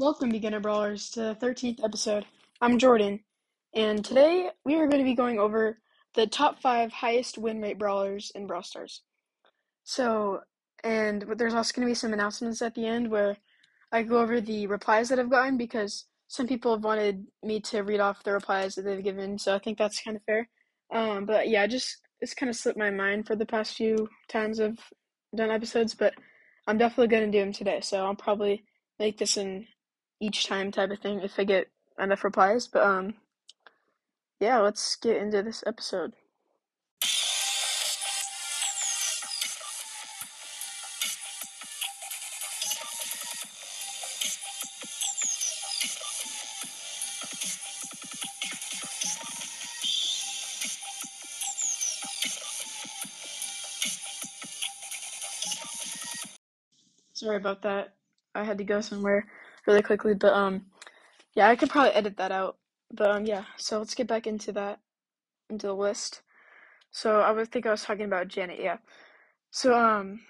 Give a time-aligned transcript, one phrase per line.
[0.00, 2.24] Welcome, beginner brawlers, to the 13th episode.
[2.62, 3.20] I'm Jordan,
[3.74, 5.78] and today we are going to be going over
[6.14, 9.02] the top five highest win rate brawlers in Brawl Stars.
[9.84, 10.40] So,
[10.82, 13.36] and there's also going to be some announcements at the end where
[13.92, 17.82] I go over the replies that I've gotten because some people have wanted me to
[17.82, 20.48] read off the replies that they've given, so I think that's kind of fair.
[20.90, 24.60] Um, but yeah, just it's kind of slipped my mind for the past few times
[24.60, 24.80] I've
[25.36, 26.14] done episodes, but
[26.66, 28.64] I'm definitely going to do them today, so I'll probably
[28.98, 29.66] make this an
[30.20, 32.66] each time type of thing if I get enough replies.
[32.66, 33.14] But um,
[34.38, 36.12] yeah, let's get into this episode.
[57.14, 57.92] Sorry about that.
[58.34, 59.26] I had to go somewhere
[59.66, 60.66] really quickly, but um,
[61.34, 62.56] yeah, I could probably edit that out.
[62.92, 63.44] But um, yeah.
[63.56, 64.80] So let's get back into that,
[65.48, 66.22] into the list.
[66.90, 68.58] So I would think I was talking about Janet.
[68.60, 68.78] Yeah.
[69.50, 70.20] So um,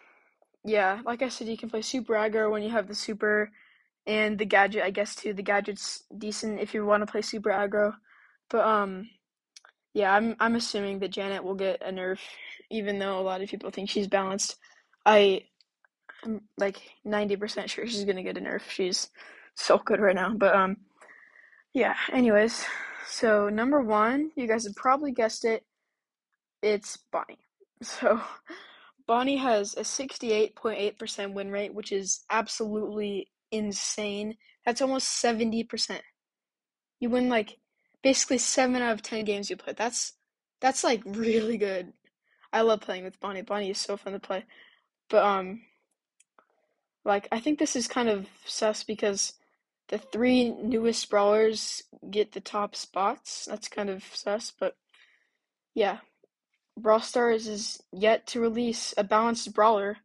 [0.65, 3.51] yeah, like I said, you can play super aggro when you have the super
[4.07, 4.83] and the gadget.
[4.83, 5.33] I guess too.
[5.33, 7.95] The gadget's decent if you want to play super aggro,
[8.51, 9.09] but um,
[9.95, 12.19] yeah, I'm I'm assuming that Janet will get a nerf,
[12.71, 14.57] even though a lot of people think she's balanced.
[15.07, 15.45] I
[16.25, 18.69] I'm like 90% sure she's gonna get a nerf.
[18.69, 19.11] She's
[19.55, 20.35] so good right now.
[20.35, 20.77] But um
[21.73, 22.65] yeah, anyways.
[23.09, 25.65] So number one, you guys have probably guessed it,
[26.63, 27.39] it's Bonnie.
[27.83, 28.21] So
[29.07, 34.37] Bonnie has a 68.8% win rate, which is absolutely insane.
[34.67, 36.01] That's almost 70%.
[37.01, 37.57] You win like
[38.03, 39.73] basically 7 out of 10 games you play.
[39.77, 40.13] That's
[40.61, 41.93] that's like really good.
[42.53, 43.43] I love playing with Bonnie.
[43.43, 44.45] Bonnie is so fun to play.
[45.09, 45.63] But um
[47.05, 49.35] like, I think this is kind of sus because
[49.89, 53.47] the three newest brawlers get the top spots.
[53.47, 54.77] That's kind of sus, but
[55.75, 55.99] yeah.
[56.77, 59.99] Brawl Stars is yet to release a balanced brawler.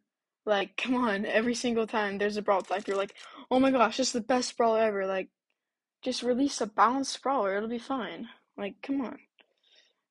[0.44, 3.14] Like, come on, every single time there's a brawl like you're like,
[3.50, 5.06] oh my gosh, this is the best brawler ever.
[5.06, 5.28] Like,
[6.02, 8.28] just release a balanced brawler, it'll be fine.
[8.56, 9.18] Like, come on.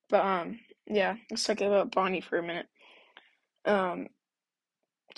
[0.09, 2.68] But um, yeah, let's talk about Bonnie for a minute.
[3.66, 4.07] Um,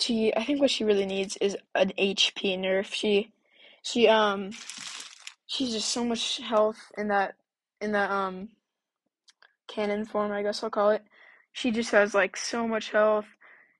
[0.00, 2.92] she I think what she really needs is an HP nerf.
[2.92, 3.32] She
[3.82, 4.50] she um
[5.46, 7.34] she's just so much health in that
[7.80, 8.50] in that um
[9.66, 11.02] cannon form, I guess I'll call it.
[11.52, 13.26] She just has like so much health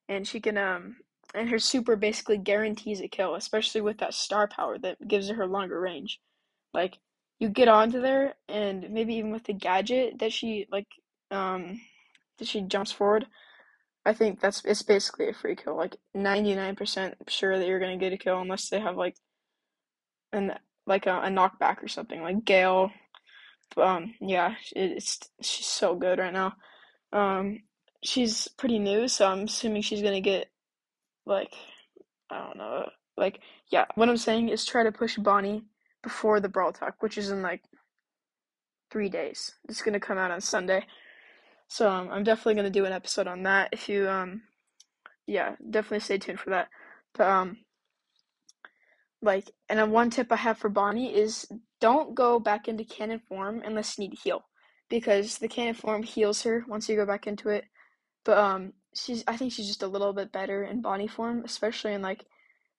[0.08, 0.96] and she can um
[1.34, 5.46] and her super basically guarantees a kill, especially with that star power that gives her
[5.46, 6.20] longer range.
[6.74, 6.98] Like
[7.38, 10.88] you get onto there and maybe even with the gadget that she like
[11.30, 11.80] um
[12.38, 13.26] that she jumps forward
[14.08, 15.76] I think that's it's basically a free kill.
[15.76, 19.16] Like ninety nine percent sure that you're gonna get a kill unless they have like
[20.32, 20.54] an
[20.86, 22.90] like a, a knockback or something like Gale.
[23.76, 26.54] Um, yeah, it's she's so good right now.
[27.12, 27.58] Um,
[28.02, 30.46] she's pretty new, so I'm assuming she's gonna get
[31.26, 31.52] like
[32.30, 32.88] I don't know,
[33.18, 33.40] like
[33.70, 33.84] yeah.
[33.94, 35.64] What I'm saying is try to push Bonnie
[36.02, 37.60] before the Brawl Talk, which is in like
[38.90, 39.52] three days.
[39.68, 40.86] It's gonna come out on Sunday.
[41.68, 43.68] So um, I'm definitely gonna do an episode on that.
[43.72, 44.42] If you um,
[45.26, 46.68] yeah, definitely stay tuned for that.
[47.14, 47.58] But um,
[49.20, 51.46] like, and one tip I have for Bonnie is
[51.80, 54.44] don't go back into cannon form unless you need to heal,
[54.88, 57.64] because the cannon form heals her once you go back into it.
[58.24, 61.92] But um, she's I think she's just a little bit better in Bonnie form, especially
[61.92, 62.24] in like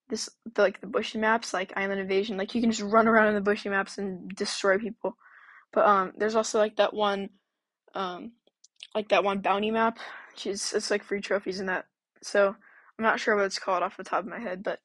[0.10, 2.38] this the, like the bushy maps like Island Invasion.
[2.38, 5.16] Like you can just run around in the bushy maps and destroy people.
[5.72, 7.30] But um, there's also like that one
[7.96, 8.34] um
[8.96, 10.00] like that one bounty map.
[10.36, 11.86] She's it's like free trophies in that.
[12.22, 14.80] So I'm not sure what it's called off the top of my head, but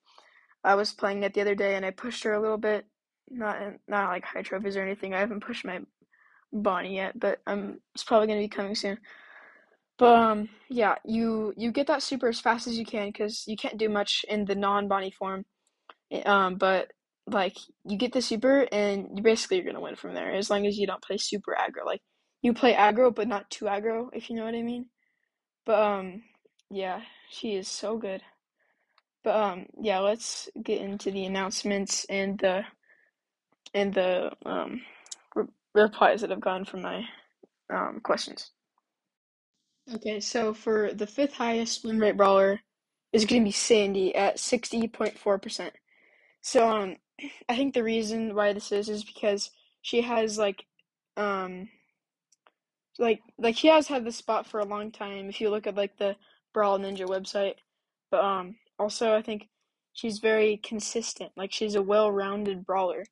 [0.62, 2.86] I was playing it the other day and I pushed her a little bit.
[3.30, 3.58] Not
[3.88, 5.14] not like high trophies or anything.
[5.14, 5.80] I haven't pushed my
[6.52, 8.98] Bonnie yet, but um, it's probably gonna be coming soon.
[9.98, 13.56] But um, yeah, you you get that super as fast as you can because you
[13.56, 15.44] can't do much in the non Bonnie form.
[16.10, 16.92] Eh, um, but
[17.26, 20.66] like you get the super and you basically you're gonna win from there as long
[20.66, 21.86] as you don't play super aggro.
[21.86, 22.02] Like
[22.44, 24.86] you play aggro, but not too aggro, if you know what I mean.
[25.66, 26.24] But um,
[26.70, 28.22] yeah, she is so good.
[29.24, 32.64] But um, yeah, let's get into the announcements and the
[33.74, 34.82] and the um
[35.34, 37.04] re- replies that I've gotten from my
[37.72, 38.52] um questions.
[39.94, 42.60] Okay, so for the fifth highest win rate brawler
[43.12, 45.74] is going to be Sandy at sixty point four percent.
[46.42, 46.96] So um,
[47.48, 49.50] I think the reason why this is is because
[49.82, 50.64] she has like
[51.16, 51.68] um
[52.98, 55.76] like like he has had this spot for a long time if you look at
[55.76, 56.16] like the
[56.52, 57.54] Brawl Ninja website.
[58.10, 59.48] But um also I think
[59.92, 61.32] she's very consistent.
[61.36, 63.04] Like she's a well-rounded brawler,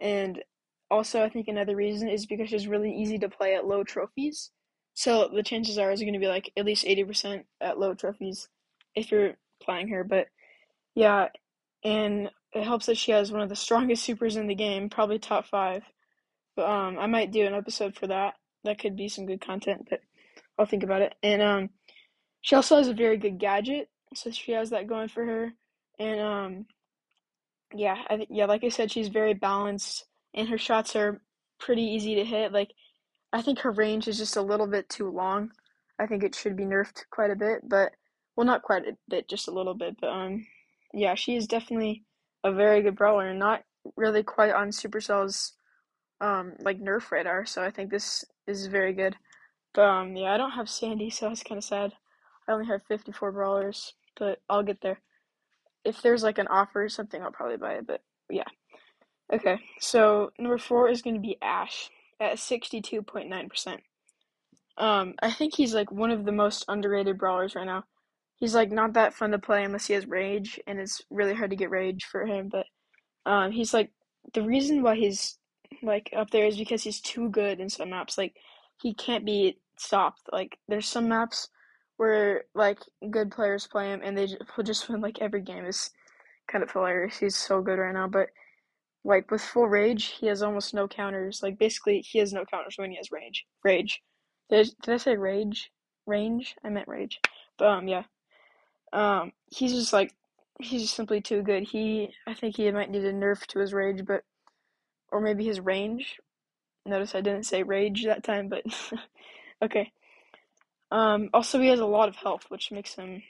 [0.00, 0.42] and
[0.90, 4.50] also I think another reason is because she's really easy to play at low trophies.
[4.94, 7.94] So the chances are is going to be like at least eighty percent at low
[7.94, 8.48] trophies
[8.94, 10.04] if you're playing her.
[10.04, 10.26] But
[10.94, 11.28] yeah,
[11.84, 15.18] and it helps that she has one of the strongest supers in the game, probably
[15.18, 15.84] top five.
[16.56, 18.34] But um, I might do an episode for that.
[18.64, 20.00] That could be some good content, but
[20.58, 21.14] I'll think about it.
[21.22, 21.70] And um,
[22.42, 25.52] she also has a very good gadget, so she has that going for her.
[25.98, 26.66] And um,
[27.74, 31.20] yeah, I th- yeah, like I said, she's very balanced, and her shots are
[31.58, 32.52] pretty easy to hit.
[32.52, 32.72] Like
[33.32, 35.52] I think her range is just a little bit too long.
[35.98, 37.92] I think it should be nerfed quite a bit, but
[38.36, 39.96] well, not quite a bit, just a little bit.
[40.00, 40.46] But um,
[40.92, 42.04] yeah, she is definitely
[42.42, 43.62] a very good brawler, and not
[43.96, 45.52] really quite on Supercell's
[46.20, 47.46] um like nerf radar.
[47.46, 49.16] So I think this is very good.
[49.72, 51.92] But um, yeah, I don't have Sandy, so that's kind of sad.
[52.48, 55.00] I only have 54 brawlers, but I'll get there.
[55.84, 57.86] If there's like an offer or something, I'll probably buy it.
[57.86, 58.44] But yeah.
[59.32, 61.88] Okay, so number four is going to be Ash
[62.18, 63.78] at 62.9%.
[64.76, 67.84] Um, I think he's like one of the most underrated brawlers right now.
[68.36, 71.50] He's like not that fun to play unless he has rage, and it's really hard
[71.50, 72.48] to get rage for him.
[72.48, 72.66] But
[73.26, 73.92] um, he's like
[74.34, 75.38] the reason why he's
[75.82, 78.18] like up there is because he's too good in some maps.
[78.18, 78.34] Like
[78.80, 80.22] he can't be stopped.
[80.32, 81.48] Like there's some maps
[81.96, 82.80] where like
[83.10, 85.64] good players play him and they will just win like every game.
[85.64, 85.90] Is
[86.50, 87.18] kind of hilarious.
[87.18, 88.28] He's so good right now, but
[89.04, 91.42] like with full rage, he has almost no counters.
[91.42, 93.46] Like basically, he has no counters when he has rage.
[93.64, 94.02] Rage.
[94.50, 95.70] Did, did I say rage?
[96.06, 96.54] Range?
[96.64, 97.20] I meant rage.
[97.58, 98.04] But um, yeah.
[98.92, 100.12] Um, he's just like
[100.60, 101.62] he's just simply too good.
[101.62, 104.24] He, I think he might need a nerf to his rage, but
[105.12, 106.18] or maybe his range.
[106.86, 108.64] Notice I didn't say rage that time, but
[109.62, 109.92] okay.
[110.90, 113.22] Um, also, he has a lot of health, which makes him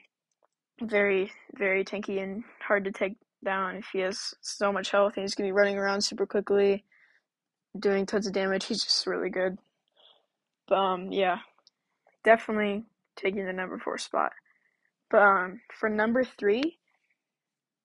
[0.81, 5.23] very, very tanky and hard to take down if he has so much health and
[5.23, 6.85] he's gonna be running around super quickly,
[7.79, 8.65] doing tons of damage.
[8.67, 9.59] He's just really good.
[10.69, 11.39] But um, yeah,
[12.25, 12.85] definitely
[13.17, 14.33] taking the number four spot.
[15.11, 16.79] But um, for number three,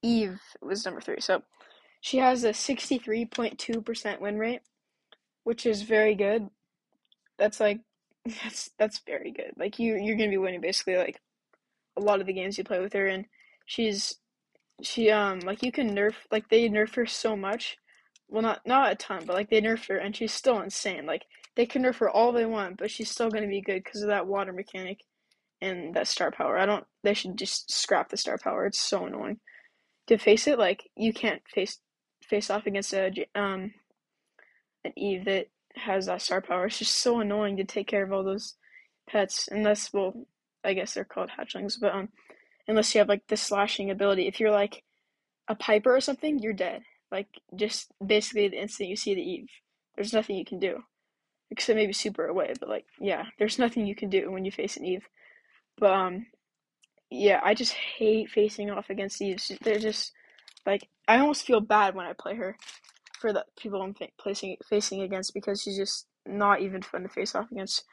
[0.03, 1.19] Eve was number three.
[1.19, 1.41] So
[2.05, 4.61] she has a 63.2% win rate,
[5.43, 6.47] which is very good.
[7.39, 7.79] That's like
[8.43, 9.53] that's that's very good.
[9.57, 11.19] Like you you're going to be winning basically like
[11.97, 13.25] a lot of the games you play with her and
[13.65, 14.19] she's
[14.83, 17.75] she um like you can nerf like they nerf her so much.
[18.29, 21.07] Well not not a ton, but like they nerf her and she's still insane.
[21.07, 21.25] Like
[21.55, 24.03] they can nerf her all they want, but she's still going to be good because
[24.03, 24.99] of that water mechanic
[25.59, 26.55] and that star power.
[26.55, 28.67] I don't they should just scrap the star power.
[28.67, 29.39] It's so annoying.
[30.05, 31.79] To face it like you can't face
[32.29, 33.73] face off against a um
[34.83, 36.67] an Eve that has that star power.
[36.67, 38.55] It's just so annoying to take care of all those
[39.09, 40.13] pets unless well
[40.63, 42.09] I guess they're called hatchlings, but um
[42.67, 44.27] unless you have like the slashing ability.
[44.27, 44.83] If you're like
[45.47, 46.83] a Piper or something, you're dead.
[47.11, 49.49] Like just basically the instant you see the Eve,
[49.95, 50.83] there's nothing you can do.
[51.51, 54.77] Except maybe super away, but like yeah, there's nothing you can do when you face
[54.77, 55.07] an Eve.
[55.77, 56.25] But um
[57.11, 59.51] yeah, I just hate facing off against Eves.
[59.61, 60.11] They're just
[60.65, 62.57] like I almost feel bad when I play her
[63.19, 67.09] for the people I'm fa- placing facing against because she's just not even fun to
[67.09, 67.83] face off against.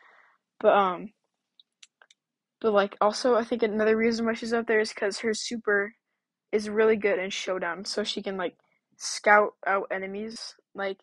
[0.61, 1.13] But um,
[2.61, 5.95] but like also I think another reason why she's up there is because her super
[6.53, 8.57] is really good in showdown, so she can like
[8.99, 10.55] scout out enemies.
[10.75, 10.99] Like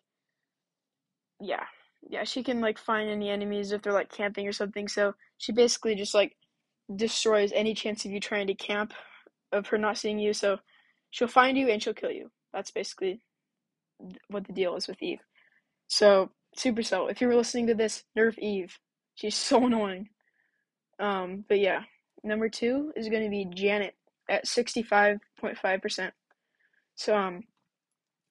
[1.40, 1.64] yeah,
[2.08, 4.88] yeah, she can like find any enemies if they're like camping or something.
[4.88, 6.36] So she basically just like
[6.94, 8.92] destroys any chance of you trying to camp
[9.52, 10.32] of her not seeing you.
[10.32, 10.58] So
[11.10, 12.30] she'll find you and she'll kill you.
[12.52, 13.20] That's basically
[14.28, 15.20] what the deal is with Eve.
[15.88, 18.78] So Supercell, if you're listening to this, nerf Eve.
[19.14, 20.08] She's so annoying.
[20.98, 21.82] Um, but yeah,
[22.22, 23.94] number two is going to be Janet
[24.28, 26.10] at 65.5%.
[26.94, 27.44] So um,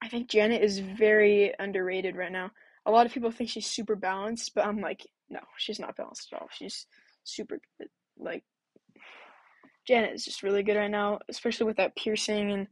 [0.02, 2.52] I think Janet is very underrated right now.
[2.86, 6.30] A lot of people think she's super balanced, but I'm like, no, she's not balanced
[6.32, 6.48] at all.
[6.52, 6.86] She's
[7.24, 7.60] super.
[8.18, 8.44] Like
[9.88, 12.68] Janet is just really good right now, especially with that piercing and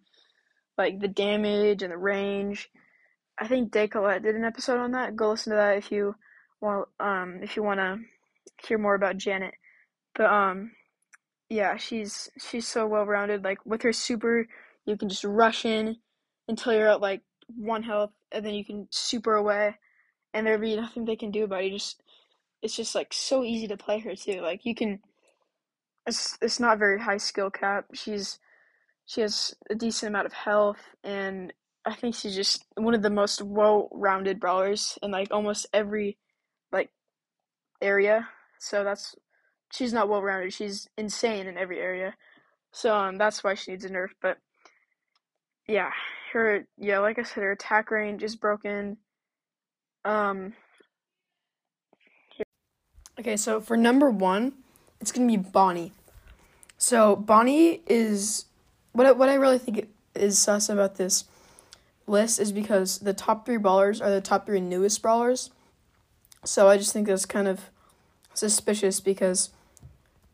[0.78, 2.70] like the damage and the range.
[3.40, 5.16] I think Decolette did an episode on that.
[5.16, 6.16] Go listen to that if you
[6.62, 6.88] want.
[7.00, 7.98] Um, if you want to
[8.68, 9.54] hear more about Janet.
[10.16, 10.72] But um,
[11.50, 13.44] yeah, she's she's so well rounded.
[13.44, 14.48] Like with her super,
[14.86, 15.98] you can just rush in
[16.48, 17.22] until you're at like
[17.56, 19.76] one health, and then you can super away,
[20.34, 21.72] and there'll be nothing they can do about it.
[21.72, 22.02] You just
[22.62, 24.42] it's just like so easy to play her too.
[24.42, 25.00] Like you can.
[26.08, 27.86] It's it's not very high skill cap.
[27.94, 28.40] She's
[29.06, 31.54] she has a decent amount of health, and
[31.86, 36.18] I think she's just one of the most well-rounded brawlers in like almost every
[36.72, 36.90] like
[37.82, 38.28] area.
[38.60, 39.16] So that's
[39.72, 40.54] she's not well-rounded.
[40.54, 42.16] She's insane in every area.
[42.72, 44.10] So um, that's why she needs a nerf.
[44.22, 44.38] But
[45.68, 45.92] yeah,
[46.34, 48.98] her yeah, like I said, her attack range is broken.
[50.06, 50.54] Um.
[53.20, 54.54] Okay, so for number one,
[55.00, 55.92] it's gonna be Bonnie.
[56.78, 58.46] So Bonnie is
[58.92, 61.26] what what I really think is sus about this
[62.08, 65.52] list is because the top three brawlers are the top three newest brawlers.
[66.44, 67.70] So I just think that's kind of
[68.34, 69.50] suspicious because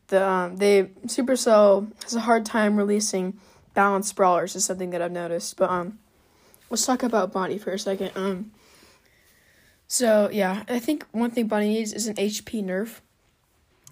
[0.08, 3.38] the um, they Supercell has a hard time releasing
[3.74, 5.56] balanced brawlers is something that I've noticed.
[5.56, 5.98] But um,
[6.70, 8.12] let's talk about Bonnie for a second.
[8.14, 8.52] Um,
[9.88, 13.00] so yeah, I think one thing Bonnie needs is an HP nerf.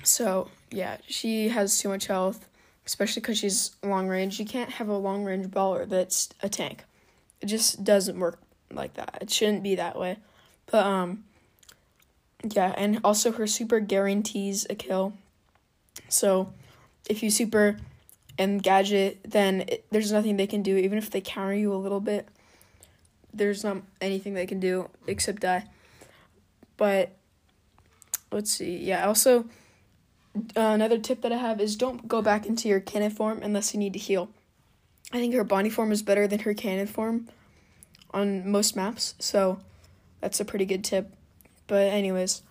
[0.05, 2.49] So yeah, she has too much health,
[2.87, 4.41] especially because she's long range.
[4.41, 6.85] You can't have a long range brawler that's a tank.
[7.41, 9.19] It just doesn't work like that.
[9.21, 10.19] It shouldn't be that way.
[10.67, 11.25] But um,
[12.43, 15.13] yeah, and also her super guarantees a kill.
[16.09, 16.53] So
[17.09, 17.79] if you super
[18.39, 20.77] and gadget, then it, there's nothing they can do.
[20.77, 22.29] Even if they counter you a little bit,
[23.35, 25.65] there's not anything they can do except die.
[26.77, 27.13] But
[28.31, 28.79] let's see.
[28.79, 29.45] Yeah, also
[30.35, 33.75] uh, another tip that I have is don't go back into your cannon form unless
[33.75, 34.31] you need to heal.
[35.13, 37.29] I think her Bonnie form is better than her cannon form
[38.13, 39.61] on most maps, so
[40.21, 41.13] that's a pretty good tip.
[41.67, 42.43] But anyways,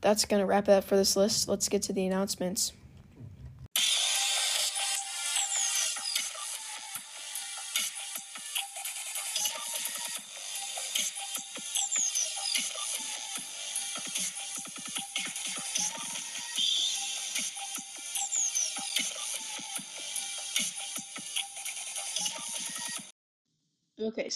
[0.00, 1.48] that's gonna wrap it up for this list.
[1.48, 2.72] Let's get to the announcements.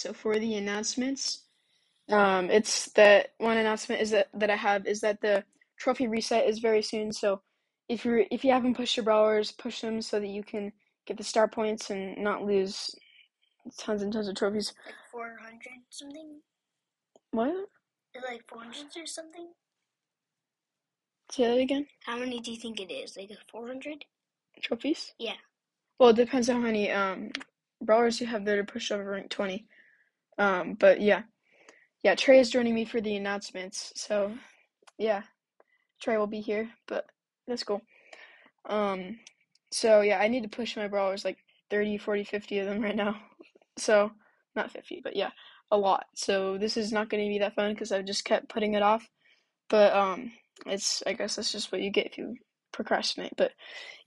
[0.01, 1.43] So for the announcements,
[2.09, 5.43] um, it's that one announcement is that, that I have is that the
[5.77, 7.11] trophy reset is very soon.
[7.13, 7.41] So
[7.87, 10.71] if you if you haven't pushed your brawlers, push them so that you can
[11.05, 12.95] get the star points and not lose
[13.77, 14.73] tons and tons of trophies.
[14.85, 16.39] Like 400 something?
[17.29, 17.53] What?
[18.27, 19.49] Like 400 or something?
[21.31, 21.85] Say that again.
[22.05, 23.15] How many do you think it is?
[23.15, 24.03] Like 400?
[24.61, 25.13] Trophies?
[25.19, 25.37] Yeah.
[25.99, 27.29] Well, it depends on how many um
[27.81, 29.65] brawlers you have there to push over rank 20.
[30.41, 31.21] Um, but yeah.
[32.03, 33.93] Yeah, Trey is joining me for the announcements.
[33.95, 34.33] So,
[34.97, 35.21] yeah.
[36.01, 37.05] Trey will be here, but
[37.47, 37.81] that's cool.
[38.67, 39.19] Um,
[39.71, 41.37] so yeah, I need to push my brawlers like
[41.69, 43.17] 30, 40, 50 of them right now.
[43.77, 44.11] So,
[44.53, 45.31] not 50, but yeah,
[45.71, 46.03] a lot.
[46.13, 48.83] So this is not going to be that fun because I've just kept putting it
[48.83, 49.09] off.
[49.69, 50.33] But um,
[50.65, 52.35] it's I guess that's just what you get if you
[52.73, 53.31] procrastinate.
[53.37, 53.53] But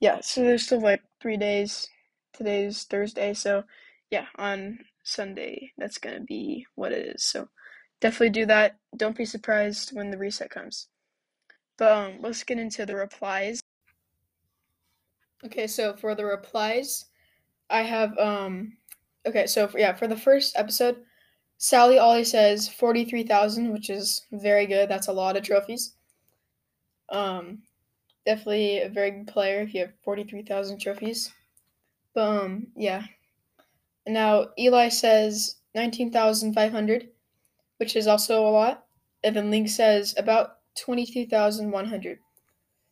[0.00, 1.88] yeah, so there's still like three days.
[2.34, 3.64] Today's Thursday, so
[4.10, 7.22] yeah, on Sunday that's gonna be what it is.
[7.22, 7.48] So
[8.00, 8.76] definitely do that.
[8.96, 10.88] Don't be surprised when the reset comes.
[11.76, 13.60] But um, let's get into the replies.
[15.44, 17.06] Okay, so for the replies,
[17.68, 18.76] I have um,
[19.26, 21.02] okay, so for, yeah, for the first episode,
[21.58, 24.88] Sally Ollie says forty three thousand, which is very good.
[24.88, 25.94] That's a lot of trophies.
[27.10, 27.62] Um,
[28.24, 31.32] definitely a very good player if you have forty three thousand trophies.
[32.14, 33.04] But um, yeah.
[34.06, 37.08] Now Eli says nineteen thousand five hundred,
[37.78, 38.84] which is also a lot.
[39.22, 42.18] And then Link says about 22,100.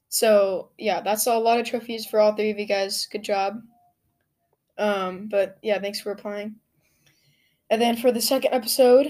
[0.08, 3.06] So, yeah, that's a lot of trophies for all three of you guys.
[3.10, 3.60] Good job.
[4.78, 6.56] Um, but yeah, thanks for replying.
[7.70, 9.08] And then for the second episode,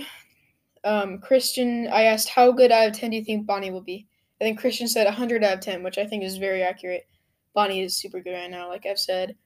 [0.84, 4.06] um, Christian, I asked how good out of 10 do you think Bonnie will be?
[4.40, 7.06] I think Christian said 100 out of 10, which I think is very accurate.
[7.54, 9.36] Bonnie is super good right now, like I've said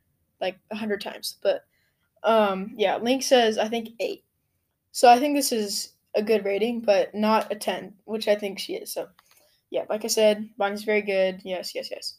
[0.40, 1.36] like 100 times.
[1.42, 1.62] But
[2.26, 4.22] um, yeah, Link says I think 8.
[4.92, 8.58] So I think this is a good rating, but not a 10, which I think
[8.58, 8.92] she is.
[8.92, 9.08] So,
[9.70, 11.40] yeah, like I said, Bonnie's very good.
[11.44, 12.16] Yes, yes, yes.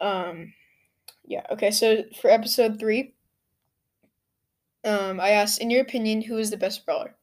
[0.00, 0.52] Um,
[1.26, 3.12] yeah, okay, so for episode 3,
[4.84, 7.14] um, I asked, in your opinion, who is the best brawler?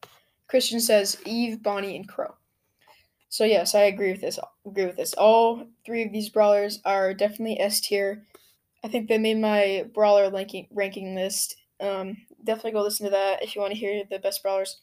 [0.48, 2.36] Christian says Eve, Bonnie, and Crow.
[3.30, 4.38] So yes, I agree with this.
[4.66, 5.14] Agree with this.
[5.14, 8.26] All three of these brawlers are definitely S tier.
[8.84, 11.56] I think they made my brawler ranking ranking list.
[11.82, 14.82] Um, definitely go listen to that if you want to hear the best brawlers.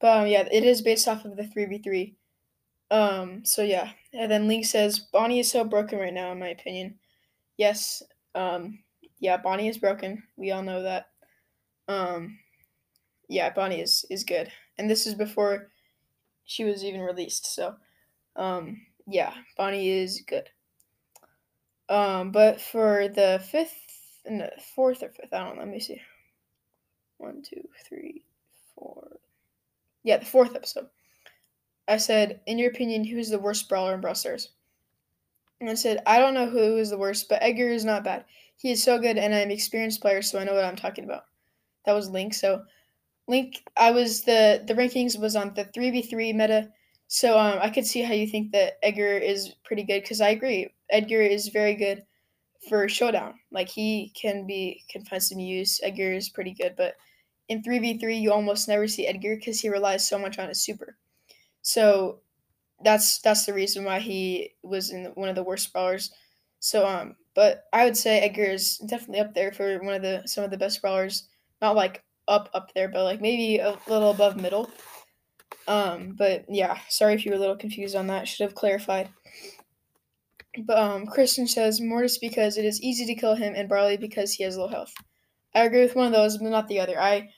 [0.00, 2.14] But um, yeah, it is based off of the 3v3.
[2.90, 3.90] Um, so yeah.
[4.12, 6.98] And then Link says, Bonnie is so broken right now, in my opinion.
[7.56, 8.02] Yes.
[8.34, 8.80] Um,
[9.20, 10.22] yeah, Bonnie is broken.
[10.36, 11.06] We all know that.
[11.88, 12.38] Um,
[13.28, 14.50] yeah, Bonnie is, is good.
[14.78, 15.68] And this is before
[16.44, 17.54] she was even released.
[17.54, 17.76] So,
[18.36, 20.48] um, yeah, Bonnie is good.
[21.88, 23.76] Um, but for the fifth,
[24.26, 25.62] no, fourth or fifth, I don't know.
[25.62, 26.00] Let me see.
[27.22, 28.24] One, two, three,
[28.74, 29.06] four,
[30.02, 30.88] yeah, the fourth episode.
[31.86, 34.48] I said, in your opinion, who is the worst brawler in Brawl Stars?
[35.60, 38.24] And I said, I don't know who is the worst, but Edgar is not bad.
[38.56, 41.04] He is so good, and I'm an experienced player, so I know what I'm talking
[41.04, 41.26] about.
[41.86, 42.34] that was Link.
[42.34, 42.64] So
[43.28, 46.70] Link, I was the the rankings was on the three v three meta.
[47.06, 50.30] So um, I could see how you think that Edgar is pretty good because I
[50.30, 50.74] agree.
[50.90, 52.02] Edgar is very good
[52.68, 53.34] for showdown.
[53.52, 55.80] Like he can be can find some use.
[55.84, 56.96] Edgar is pretty good, but
[57.48, 60.48] in three v three you almost never see Edgar because he relies so much on
[60.48, 60.96] his super.
[61.62, 62.20] So
[62.84, 66.12] that's that's the reason why he was in one of the worst brawlers.
[66.60, 70.22] So um, but I would say Edgar is definitely up there for one of the
[70.26, 71.28] some of the best brawlers.
[71.60, 74.70] Not like up up there, but like maybe a little above middle.
[75.68, 78.28] Um, but yeah, sorry if you were a little confused on that.
[78.28, 79.08] Should have clarified.
[80.58, 84.34] But um, Christian says Mortis because it is easy to kill him, and Barley because
[84.34, 84.92] he has low health.
[85.54, 86.98] I agree with one of those, but not the other.
[87.00, 87.30] I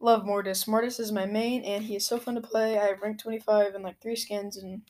[0.00, 0.66] love Mortis.
[0.66, 2.78] Mortis is my main, and he is so fun to play.
[2.78, 4.82] I have rank 25 and like three skins and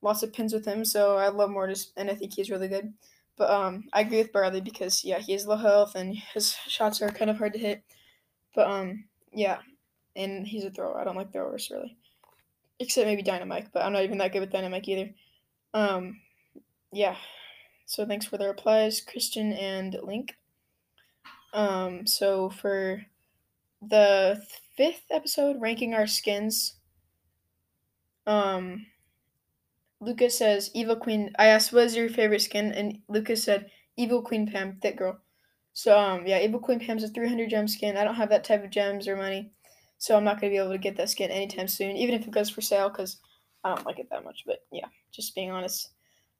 [0.00, 2.92] lots of pins with him, so I love Mortis, and I think he's really good.
[3.36, 7.00] But um, I agree with Barley because yeah, he has low health and his shots
[7.00, 7.82] are kind of hard to hit.
[8.54, 9.58] But um, yeah,
[10.14, 11.00] and he's a thrower.
[11.00, 11.96] I don't like throwers really,
[12.78, 15.10] except maybe Dynamike, but I'm not even that good with Dynamike either.
[15.72, 16.20] Um,
[16.92, 17.16] yeah.
[17.86, 20.36] So thanks for the replies, Christian and Link.
[21.52, 23.02] Um, so for
[23.82, 24.42] the
[24.76, 26.74] fifth episode, ranking our skins.
[28.26, 28.86] Um,
[30.00, 31.32] Lucas says Evil Queen.
[31.38, 35.18] I asked what is your favorite skin, and Lucas said Evil Queen Pam, thick girl.
[35.72, 37.96] So um, yeah, Evil Queen Pam's a 300 gem skin.
[37.96, 39.52] I don't have that type of gems or money,
[39.98, 42.30] so I'm not gonna be able to get that skin anytime soon, even if it
[42.30, 43.18] goes for sale, because
[43.64, 44.42] I don't like it that much.
[44.46, 45.90] But yeah, just being honest.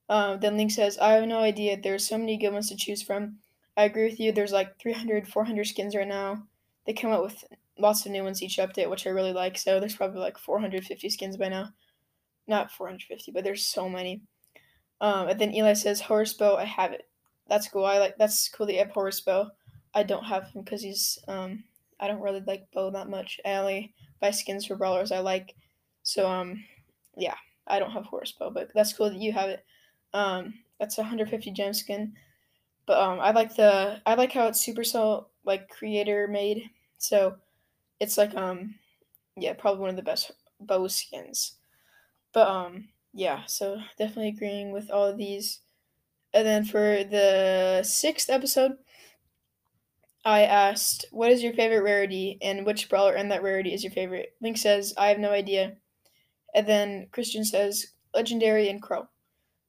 [0.08, 1.80] Um, then Link says, I have no idea.
[1.80, 3.38] There's so many good ones to choose from.
[3.76, 4.32] I agree with you.
[4.32, 6.42] There's like 300, 400 skins right now.
[6.86, 7.44] They come out with
[7.78, 9.56] lots of new ones each update, which I really like.
[9.56, 11.70] So there's probably like 450 skins by now.
[12.46, 14.22] Not 450, but there's so many.
[15.00, 17.08] Um, and then Eli says, Horus Bo, I have it.
[17.48, 17.84] That's cool.
[17.84, 19.50] I like that's cool that you have Horus Bo.
[19.94, 21.64] I don't have him because he's um
[22.00, 23.40] I don't really like Bo that much.
[23.44, 25.54] I only buy skins for brawlers I like.
[26.02, 26.64] So um
[27.16, 27.34] yeah,
[27.66, 29.64] I don't have Horus Bo, but that's cool that you have it.
[30.14, 32.14] Um, that's a 150 gem skin.
[32.86, 36.70] But um, I like the I like how it's Supercell like creator made.
[36.98, 37.36] So
[38.00, 38.74] it's like um
[39.36, 41.56] yeah, probably one of the best Bo skins.
[42.32, 45.60] But um yeah, so definitely agreeing with all of these.
[46.34, 48.78] And then for the sixth episode,
[50.24, 53.92] I asked, What is your favorite rarity and which brawler in that rarity is your
[53.92, 54.34] favorite?
[54.40, 55.76] Link says, I have no idea.
[56.54, 59.08] And then Christian says, Legendary and Crow.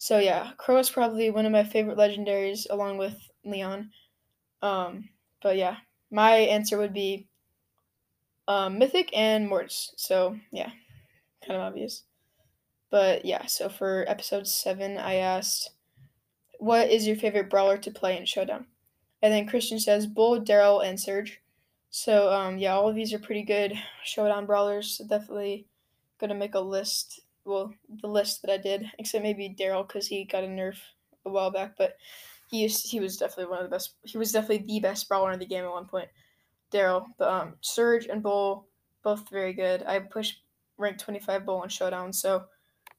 [0.04, 3.90] So yeah, Crow is probably one of my favorite legendaries along with Leon.
[4.62, 5.08] Um,
[5.42, 5.78] but yeah,
[6.12, 7.30] my answer would be
[8.50, 9.94] um, Mythic and Mortis.
[9.96, 10.72] So yeah,
[11.48, 12.04] kind of obvious.
[12.92, 15.70] But yeah, so for episode 7, I asked,
[16.60, 18.66] What is your favorite brawler to play in Showdown?
[19.22, 21.40] And then Christian says, Bull, Darryl, and Surge.
[21.92, 23.72] So um, yeah, all of these are pretty good
[24.04, 24.98] Showdown brawlers.
[24.98, 25.66] So definitely
[26.20, 30.24] gonna make a list well, the list that I did, except maybe Darryl because he
[30.26, 30.78] got a nerf
[31.26, 31.96] a while back, but
[32.50, 33.96] he used, he was definitely one of the best.
[34.04, 36.10] He was definitely the best brawler in the game at one point.
[36.72, 38.68] Darryl, but um, Surge and Bull
[39.04, 39.84] both very good.
[39.84, 40.44] I pushed
[40.78, 42.46] rank 25 Bull in Showdown, so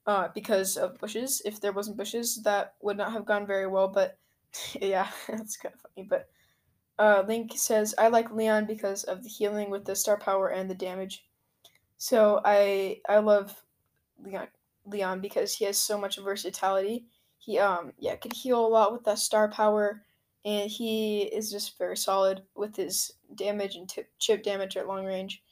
[0.06, 1.42] uh, because of bushes.
[1.44, 3.88] If there wasn't bushes, that would not have gone very well.
[3.88, 4.18] But
[4.80, 6.06] yeah, that's kind of funny.
[6.08, 6.28] But
[6.98, 10.70] uh, Link says I like Leon because of the healing with the star power and
[10.70, 11.26] the damage.
[11.96, 13.63] So I I love
[14.22, 14.48] Leon,
[14.86, 17.06] Leon because he has so much versatility.
[17.38, 20.02] He um yeah could heal a lot with that star power,
[20.44, 25.04] and he is just very solid with his damage and tip, chip damage at long
[25.04, 25.42] range.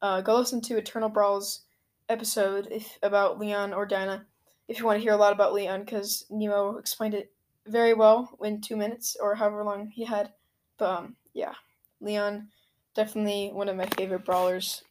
[0.00, 1.62] Uh, go listen to Eternal Brawls
[2.08, 4.24] episode if about Leon or Dinah
[4.68, 7.32] if you want to hear a lot about Leon because Nemo explained it
[7.66, 10.30] very well in two minutes or however long he had.
[10.76, 11.54] But um, yeah,
[12.00, 12.48] Leon
[12.94, 14.82] definitely one of my favorite brawlers.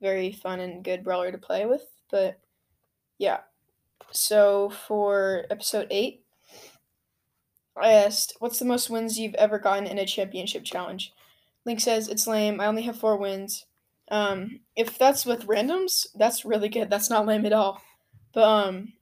[0.00, 1.82] Very fun and good brawler to play with.
[2.12, 2.38] But
[3.18, 3.40] yeah.
[4.12, 6.22] So for episode 8,
[7.76, 11.12] I asked, What's the most wins you've ever gotten in a championship challenge?
[11.66, 12.60] Link says, It's lame.
[12.60, 13.66] I only have four wins.
[14.10, 16.90] Um, if that's with randoms, that's really good.
[16.90, 17.80] That's not lame at all.
[18.34, 18.92] But um,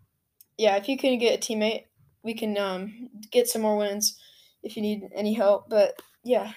[0.56, 1.84] yeah, if you can get a teammate,
[2.22, 4.16] we can um, get some more wins
[4.62, 5.68] if you need any help.
[5.68, 6.52] But yeah,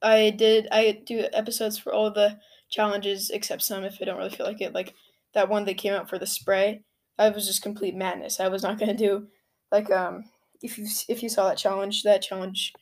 [0.00, 0.68] I did.
[0.72, 2.38] I do episodes for all the
[2.70, 4.72] challenges except some if I don't really feel like it.
[4.72, 4.94] Like
[5.34, 6.82] that one that came out for the spray,
[7.18, 8.40] that was just complete madness.
[8.40, 9.28] I was not gonna do
[9.70, 10.24] like um
[10.62, 12.72] if you if you saw that challenge, that challenge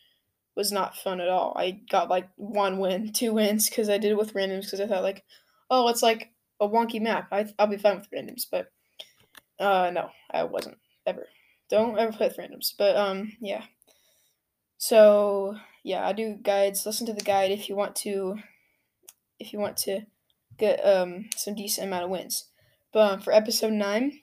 [0.57, 1.55] was not fun at all.
[1.57, 4.87] I got like one win, two wins because I did it with randoms because I
[4.87, 5.25] thought like,
[5.71, 7.29] oh, it's like a wonky map.
[7.33, 8.69] I I'll be fine with randoms, but
[9.59, 11.27] uh no, I wasn't ever.
[11.71, 12.75] Don't ever play with randoms.
[12.77, 13.65] But um yeah.
[14.79, 16.87] So yeah, I do guides.
[16.87, 18.37] Listen to the guide if you want to
[19.39, 20.03] if you want to
[20.63, 22.47] get um some decent amount of wins.
[22.93, 24.21] But um, for episode nine,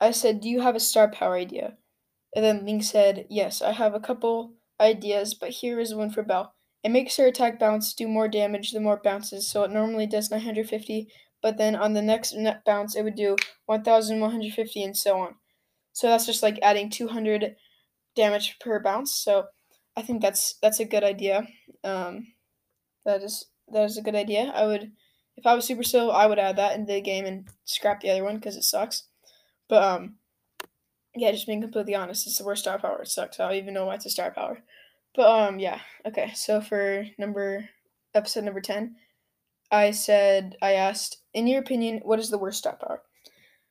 [0.00, 1.78] I said, "Do you have a star power idea?"
[2.34, 6.22] And then Link said, "Yes, I have a couple ideas, but here is one for
[6.22, 6.52] Belle.
[6.84, 10.06] It makes her attack bounce do more damage the more it bounces, so it normally
[10.06, 11.08] does 950,
[11.42, 15.36] but then on the next net bounce it would do 1150 and so on.
[15.92, 17.56] So that's just like adding 200
[18.14, 19.14] damage per bounce.
[19.14, 19.46] So
[19.96, 21.48] I think that's that's a good idea.
[21.82, 22.34] Um,
[23.06, 24.52] that is that is a good idea.
[24.54, 24.92] I would,
[25.36, 28.24] if I was Supercell, I would add that into the game and scrap the other
[28.24, 29.04] one because it sucks.
[29.68, 30.16] But um,
[31.14, 33.02] yeah, just being completely honest, it's the worst star power.
[33.02, 33.38] It sucks.
[33.38, 34.62] I don't even know why it's a star power.
[35.14, 36.32] But um, yeah, okay.
[36.34, 37.68] So for number
[38.14, 38.96] episode number ten,
[39.70, 43.02] I said I asked, in your opinion, what is the worst star power?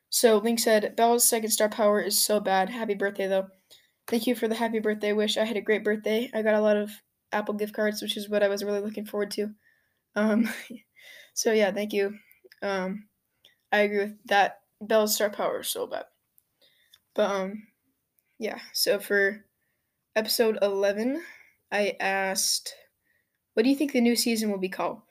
[0.10, 2.70] So Link said, Belle's second star power is so bad.
[2.70, 3.48] Happy birthday though.
[4.08, 5.38] Thank you for the happy birthday wish.
[5.38, 6.30] I had a great birthday.
[6.34, 6.92] I got a lot of
[7.32, 9.50] Apple gift cards, which is what I was really looking forward to.
[10.16, 10.48] Um,
[11.36, 12.16] so yeah, thank you.
[12.64, 13.06] Um,
[13.72, 14.62] I agree with that.
[14.82, 16.06] Belle's star power is so bad.
[17.14, 17.68] But um,
[18.40, 18.60] yeah.
[18.74, 19.46] So for
[20.16, 21.22] episode eleven,
[21.72, 22.74] I asked,
[23.54, 25.02] "What do you think the new season will be called?"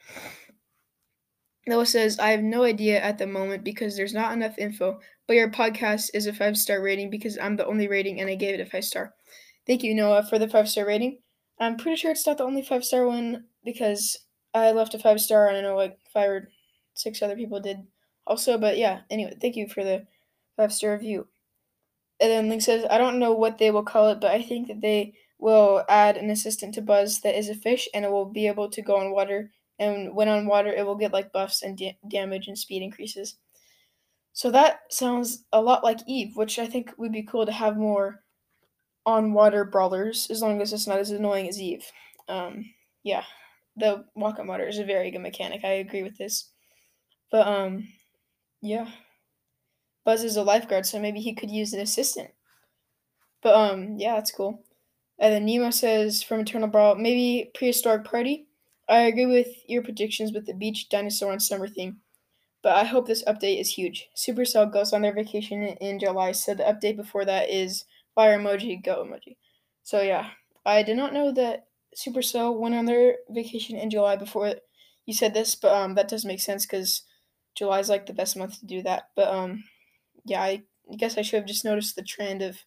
[1.66, 5.36] Noah says, I have no idea at the moment because there's not enough info, but
[5.36, 8.54] your podcast is a five star rating because I'm the only rating and I gave
[8.54, 9.14] it a five star.
[9.66, 11.20] Thank you, Noah, for the five star rating.
[11.58, 14.18] I'm pretty sure it's not the only five star one because
[14.54, 16.48] I left a five star and I know like five or
[16.94, 17.78] six other people did
[18.26, 20.06] also, but yeah, anyway, thank you for the
[20.56, 21.26] five star review.
[22.20, 24.68] And then Link says, I don't know what they will call it, but I think
[24.68, 28.24] that they will add an assistant to Buzz that is a fish and it will
[28.24, 31.62] be able to go on water and when on water it will get like buffs
[31.62, 33.36] and da- damage and speed increases.
[34.32, 37.76] So that sounds a lot like Eve, which I think would be cool to have
[37.76, 38.22] more
[39.06, 41.84] on water brawlers, as long as it's not as annoying as Eve.
[42.28, 42.64] Um,
[43.02, 43.24] yeah,
[43.76, 45.64] the walk on water is a very good mechanic.
[45.64, 46.50] I agree with this,
[47.30, 47.88] but um,
[48.62, 48.88] yeah,
[50.04, 52.30] Buzz is a lifeguard, so maybe he could use an assistant.
[53.42, 54.62] But um, yeah, that's cool.
[55.18, 58.46] And then Nemo says from Eternal Brawl, maybe prehistoric party.
[58.88, 62.00] I agree with your predictions with the beach, dinosaur, and summer theme,
[62.62, 64.08] but I hope this update is huge.
[64.14, 67.84] Supercell goes on their vacation in July, so the update before that is
[68.14, 69.36] fire emoji, go emoji.
[69.84, 70.30] So yeah,
[70.66, 74.54] I did not know that Supercell went on their vacation in July before
[75.06, 77.02] you said this, but um, that does make sense because
[77.54, 79.10] July is like the best month to do that.
[79.14, 79.64] But um,
[80.24, 80.62] yeah, I
[80.96, 82.58] guess I should have just noticed the trend of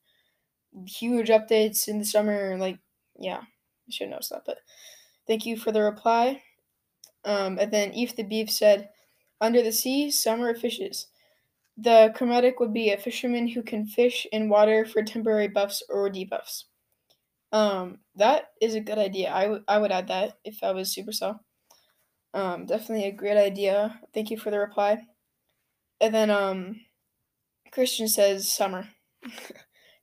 [0.85, 2.57] huge updates in the summer.
[2.57, 2.79] Like,
[3.19, 4.59] yeah, I should have noticed that, but.
[5.27, 6.41] Thank you for the reply.
[7.25, 8.89] Um, and then Eve the Beef said,
[9.41, 11.07] Under the sea, summer fishes.
[11.75, 16.09] The chromatic would be a fisherman who can fish in water for temporary buffs or
[16.09, 16.63] debuffs.
[17.51, 19.33] Um, that is a good idea.
[19.33, 21.39] I, w- I would add that if I was Supercell.
[22.33, 23.99] Um, definitely a great idea.
[24.13, 24.99] Thank you for the reply.
[26.01, 26.81] And then um,
[27.71, 28.89] Christian says summer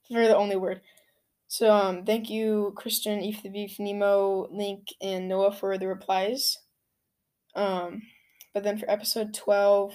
[0.08, 0.80] for the only word.
[1.48, 6.58] So um, thank you, Christian, Eve the Beef, Nemo, Link, and Noah for the replies.
[7.56, 8.02] Um,
[8.54, 9.94] but then for episode twelve,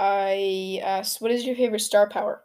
[0.00, 2.42] I asked, "What is your favorite star power?"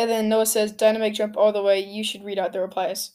[0.00, 3.12] And then Noah says, Dynamic jump all the way." You should read out the replies.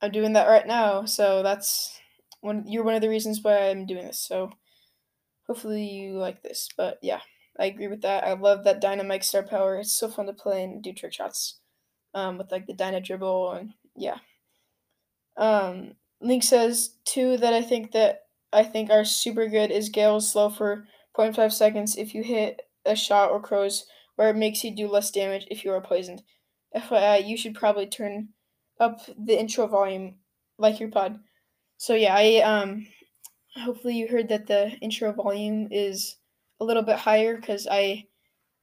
[0.00, 2.00] I'm doing that right now, so that's
[2.40, 2.64] one.
[2.66, 4.18] You're one of the reasons why I'm doing this.
[4.18, 4.50] So
[5.46, 6.68] hopefully you like this.
[6.76, 7.20] But yeah,
[7.58, 8.24] I agree with that.
[8.24, 9.76] I love that Dynamike star power.
[9.76, 11.58] It's so fun to play and do trick shots
[12.14, 14.18] um, with like the Dyna dribble and yeah.
[15.36, 20.30] Um, Link says two that I think that I think are super good is Gale's
[20.30, 23.86] slow for 0.5 seconds if you hit a shot or crows,
[24.18, 26.24] where it makes you do less damage if you are poisoned.
[26.74, 28.30] FYI, you should probably turn
[28.80, 30.16] up the intro volume
[30.58, 31.20] like your pod.
[31.76, 32.88] So yeah, I um
[33.54, 36.16] hopefully you heard that the intro volume is
[36.58, 38.06] a little bit higher because I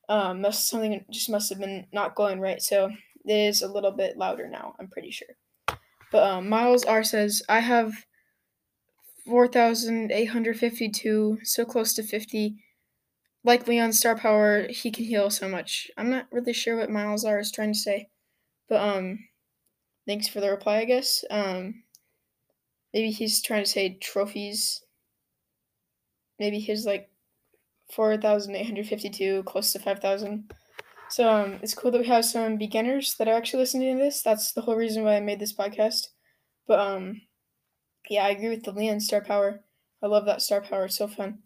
[0.09, 2.61] um must something just must have been not going right.
[2.61, 2.89] So
[3.23, 5.29] it is a little bit louder now, I'm pretty sure.
[6.11, 7.93] But um, Miles R says, I have
[9.25, 12.57] 4,852, so close to 50.
[13.45, 15.89] Like Leon's star power, he can heal so much.
[15.97, 18.09] I'm not really sure what Miles R is trying to say.
[18.69, 19.19] But um
[20.07, 21.23] thanks for the reply, I guess.
[21.31, 21.83] Um
[22.93, 24.83] maybe he's trying to say trophies.
[26.39, 27.09] Maybe his like
[27.91, 30.51] 4,852 close to 5,000.
[31.09, 34.21] So um, it's cool that we have some beginners that are actually listening to this.
[34.23, 36.07] That's the whole reason why I made this podcast.
[36.67, 37.21] But um,
[38.09, 39.61] yeah, I agree with the Leon star power.
[40.03, 40.85] I love that star power.
[40.85, 41.39] It's so fun.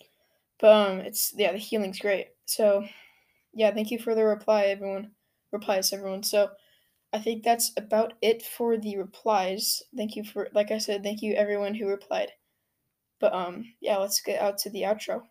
[0.60, 2.30] But um, it's yeah, the healing's great.
[2.46, 2.86] So
[3.54, 5.12] yeah, thank you for the reply, everyone.
[5.52, 6.24] Replies, everyone.
[6.24, 6.52] So
[7.14, 9.84] I think that's about it for the replies.
[9.96, 12.32] Thank you for, like I said, thank you everyone who replied.
[13.20, 15.24] But um, yeah, let's get out to the outro.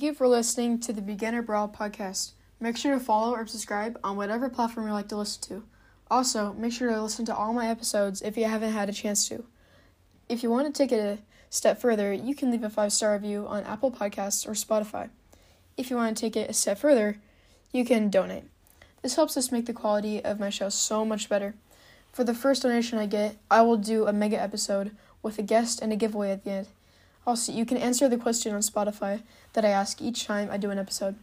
[0.00, 2.30] Thank you for listening to the Beginner Brawl podcast.
[2.58, 5.64] Make sure to follow or subscribe on whatever platform you like to listen to.
[6.10, 9.28] Also, make sure to listen to all my episodes if you haven't had a chance
[9.28, 9.44] to.
[10.26, 11.18] If you want to take it a
[11.50, 15.10] step further, you can leave a five star review on Apple Podcasts or Spotify.
[15.76, 17.18] If you want to take it a step further,
[17.70, 18.44] you can donate.
[19.02, 21.56] This helps us make the quality of my show so much better.
[22.10, 25.82] For the first donation I get, I will do a mega episode with a guest
[25.82, 26.68] and a giveaway at the end.
[27.26, 30.70] Also, you can answer the question on Spotify that I ask each time I do
[30.70, 31.16] an episode.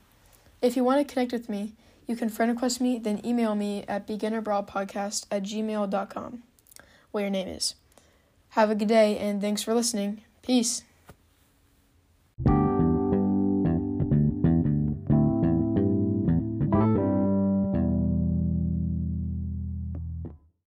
[0.62, 1.74] If you want to connect with me,
[2.08, 6.44] you can friend request me, then email me at beginnerbrawlpodcast at gmail.com,
[7.12, 7.76] what your name is.
[8.50, 10.22] Have a good day, and thanks for listening.
[10.42, 10.84] Peace.